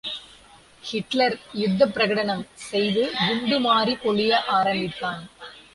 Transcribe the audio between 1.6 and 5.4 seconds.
யுத்த பிரகடனம் செய்து குண்டு மாறி பொழிய ஆரம்பித்தான்.